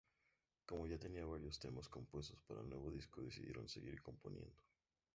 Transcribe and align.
Como 0.65 0.87
ya 0.87 0.97
tenían 0.97 1.29
varios 1.29 1.59
temas 1.59 1.87
compuestos 1.87 2.39
para 2.47 2.61
el 2.61 2.69
nuevo 2.71 2.89
disco 2.89 3.21
decidieron 3.21 3.69
seguir 3.69 4.01
componiendo. 4.01 4.57